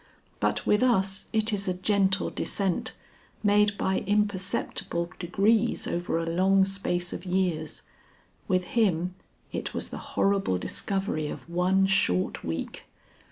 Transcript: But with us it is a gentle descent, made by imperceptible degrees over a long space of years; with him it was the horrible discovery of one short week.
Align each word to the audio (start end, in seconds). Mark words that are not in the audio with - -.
But 0.39 0.65
with 0.65 0.81
us 0.81 1.27
it 1.31 1.53
is 1.53 1.67
a 1.67 1.75
gentle 1.75 2.31
descent, 2.31 2.93
made 3.43 3.77
by 3.77 3.99
imperceptible 4.07 5.11
degrees 5.19 5.85
over 5.85 6.17
a 6.17 6.25
long 6.25 6.65
space 6.65 7.13
of 7.13 7.23
years; 7.23 7.83
with 8.47 8.63
him 8.63 9.13
it 9.51 9.75
was 9.75 9.89
the 9.89 9.99
horrible 10.17 10.57
discovery 10.57 11.27
of 11.27 11.47
one 11.51 11.85
short 11.85 12.43
week. 12.43 12.85